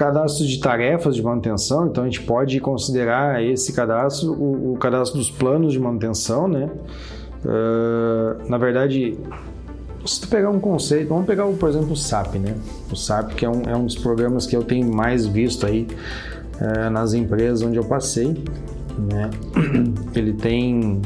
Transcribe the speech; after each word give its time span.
cadastro 0.00 0.46
de 0.46 0.58
tarefas 0.58 1.14
de 1.14 1.22
manutenção, 1.22 1.86
então 1.86 2.04
a 2.04 2.06
gente 2.06 2.22
pode 2.22 2.58
considerar 2.58 3.44
esse 3.44 3.70
cadastro 3.70 4.32
o, 4.32 4.72
o 4.72 4.78
cadastro 4.78 5.18
dos 5.18 5.30
planos 5.30 5.74
de 5.74 5.78
manutenção, 5.78 6.48
né? 6.48 6.70
Uh, 7.44 8.48
na 8.48 8.56
verdade, 8.56 9.18
se 10.06 10.22
tu 10.22 10.28
pegar 10.28 10.48
um 10.48 10.58
conceito, 10.58 11.10
vamos 11.10 11.26
pegar, 11.26 11.44
por 11.46 11.68
exemplo, 11.68 11.92
o 11.92 11.96
SAP, 11.96 12.36
né? 12.36 12.54
O 12.90 12.96
SAP, 12.96 13.34
que 13.34 13.44
é 13.44 13.50
um, 13.50 13.62
é 13.68 13.76
um 13.76 13.84
dos 13.84 13.94
programas 13.94 14.46
que 14.46 14.56
eu 14.56 14.62
tenho 14.62 14.90
mais 14.90 15.26
visto 15.26 15.66
aí 15.66 15.86
uh, 16.54 16.88
nas 16.88 17.12
empresas 17.12 17.60
onde 17.60 17.76
eu 17.76 17.84
passei, 17.84 18.42
né? 18.96 19.28
Ele 20.16 20.32
tem 20.32 21.02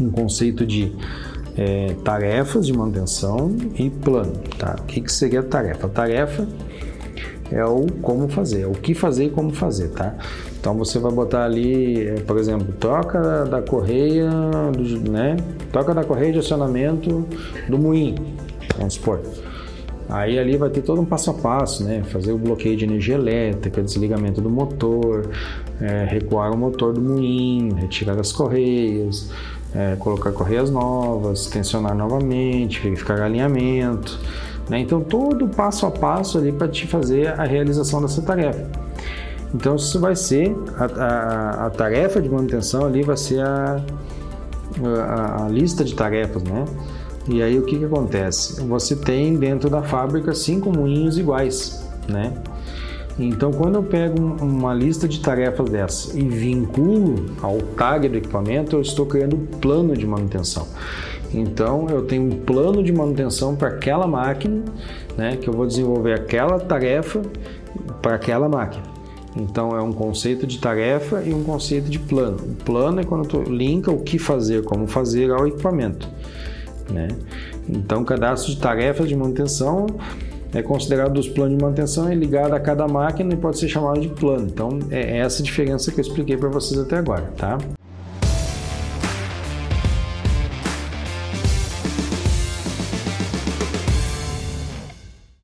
um 0.00 0.10
conceito 0.12 0.64
de 0.64 0.94
é, 1.56 1.96
tarefas 2.04 2.66
de 2.66 2.72
manutenção 2.72 3.50
e 3.74 3.90
plano, 3.90 4.32
tá? 4.56 4.76
O 4.78 4.84
que, 4.84 5.00
que 5.00 5.10
seria 5.10 5.42
tarefa? 5.42 5.88
tarefa 5.88 6.46
é 7.52 7.64
o 7.64 7.86
como 8.00 8.28
fazer, 8.28 8.62
é 8.62 8.66
o 8.66 8.72
que 8.72 8.94
fazer 8.94 9.26
e 9.26 9.30
como 9.30 9.52
fazer, 9.52 9.88
tá? 9.88 10.14
Então 10.58 10.74
você 10.74 10.98
vai 10.98 11.12
botar 11.12 11.44
ali, 11.44 12.06
é, 12.06 12.14
por 12.20 12.38
exemplo, 12.38 12.72
troca 12.78 13.44
da 13.44 13.60
correia, 13.60 14.30
né? 15.08 15.36
Troca 15.70 15.94
da 15.94 16.04
correia 16.04 16.32
de 16.32 16.38
acionamento 16.38 17.26
do 17.68 17.78
moinho, 17.78 18.16
vamos 18.78 18.94
supor. 18.94 19.20
Aí 20.08 20.38
ali 20.38 20.56
vai 20.56 20.68
ter 20.68 20.82
todo 20.82 21.00
um 21.00 21.04
passo 21.04 21.30
a 21.30 21.34
passo, 21.34 21.84
né? 21.84 22.02
Fazer 22.04 22.32
o 22.32 22.38
bloqueio 22.38 22.76
de 22.76 22.84
energia 22.84 23.14
elétrica, 23.14 23.82
desligamento 23.82 24.40
do 24.40 24.50
motor, 24.50 25.30
é, 25.80 26.04
recuar 26.04 26.52
o 26.52 26.56
motor 26.56 26.92
do 26.92 27.00
moinho, 27.00 27.74
retirar 27.74 28.18
as 28.20 28.30
correias, 28.30 29.30
é, 29.74 29.96
colocar 29.96 30.32
correias 30.32 30.70
novas, 30.70 31.46
tensionar 31.46 31.94
novamente, 31.94 32.80
verificar 32.80 33.20
alinhamento. 33.22 34.18
Né? 34.72 34.80
Então, 34.80 35.02
todo 35.02 35.46
passo 35.48 35.84
a 35.84 35.90
passo 35.90 36.38
ali 36.38 36.50
para 36.50 36.66
te 36.66 36.86
fazer 36.86 37.38
a 37.38 37.44
realização 37.44 38.00
dessa 38.00 38.22
tarefa. 38.22 38.70
Então, 39.54 39.76
isso 39.76 40.00
vai 40.00 40.16
ser 40.16 40.56
a, 40.78 40.84
a, 40.84 41.66
a 41.66 41.70
tarefa 41.70 42.22
de 42.22 42.30
manutenção 42.30 42.86
ali, 42.86 43.02
vai 43.02 43.18
ser 43.18 43.40
a, 43.44 43.84
a, 44.82 45.44
a, 45.44 45.48
lista 45.50 45.84
de 45.84 45.94
tarefas, 45.94 46.42
né? 46.44 46.64
E 47.28 47.42
aí 47.42 47.58
o 47.58 47.66
que, 47.66 47.78
que 47.78 47.84
acontece? 47.84 48.62
Você 48.62 48.96
tem 48.96 49.36
dentro 49.36 49.68
da 49.68 49.82
fábrica 49.82 50.32
cinco 50.32 50.72
moinhos 50.72 51.18
iguais, 51.18 51.86
né? 52.08 52.32
Então, 53.18 53.52
quando 53.52 53.74
eu 53.74 53.82
pego 53.82 54.20
uma 54.42 54.72
lista 54.72 55.06
de 55.06 55.20
tarefas 55.20 55.68
dessa 55.68 56.18
e 56.18 56.22
vinculo 56.26 57.26
ao 57.42 57.58
tag 57.58 58.08
do 58.08 58.16
equipamento, 58.16 58.76
eu 58.76 58.80
estou 58.80 59.04
criando 59.04 59.36
um 59.36 59.46
plano 59.46 59.96
de 59.96 60.06
manutenção. 60.06 60.66
Então, 61.34 61.86
eu 61.88 62.02
tenho 62.02 62.22
um 62.22 62.30
plano 62.30 62.82
de 62.82 62.92
manutenção 62.92 63.54
para 63.54 63.68
aquela 63.68 64.06
máquina, 64.06 64.62
né, 65.16 65.36
que 65.36 65.48
eu 65.48 65.52
vou 65.52 65.66
desenvolver 65.66 66.14
aquela 66.14 66.58
tarefa 66.58 67.22
para 68.00 68.14
aquela 68.14 68.48
máquina. 68.48 68.84
Então, 69.34 69.76
é 69.76 69.82
um 69.82 69.92
conceito 69.92 70.46
de 70.46 70.58
tarefa 70.58 71.22
e 71.22 71.32
um 71.32 71.42
conceito 71.42 71.88
de 71.88 71.98
plano. 71.98 72.36
O 72.36 72.64
plano 72.64 73.00
é 73.00 73.04
quando 73.04 73.26
tu 73.26 73.42
linka 73.42 73.90
o 73.90 74.02
que 74.02 74.18
fazer, 74.18 74.62
como 74.64 74.86
fazer 74.86 75.30
ao 75.30 75.46
equipamento. 75.46 76.08
Né? 76.90 77.08
Então, 77.68 78.04
cadastro 78.04 78.52
de 78.52 78.60
tarefas 78.60 79.08
de 79.08 79.16
manutenção 79.16 79.86
é 80.54 80.62
considerado 80.62 81.14
dos 81.14 81.28
planos 81.28 81.56
de 81.56 81.62
manutenção 81.62 82.08
é 82.08 82.14
ligado 82.14 82.52
a 82.54 82.60
cada 82.60 82.86
máquina 82.86 83.32
e 83.32 83.36
pode 83.36 83.58
ser 83.58 83.68
chamado 83.68 84.00
de 84.00 84.08
plano. 84.08 84.46
Então 84.46 84.78
é 84.90 85.18
essa 85.18 85.42
diferença 85.42 85.90
que 85.90 85.98
eu 85.98 86.02
expliquei 86.02 86.36
para 86.36 86.48
vocês 86.48 86.78
até 86.78 86.98
agora, 86.98 87.32
tá? 87.36 87.58